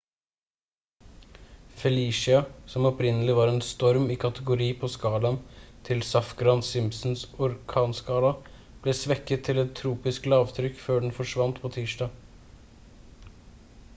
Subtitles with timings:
[1.81, 2.39] felicia
[2.71, 5.37] som opprinnelig var en storm i kategori på skalaen
[5.89, 8.33] til safgran-simpsons orkanskala
[8.87, 13.31] ble svekket til et tropisk lavtrykk før den forsvant på tirsdag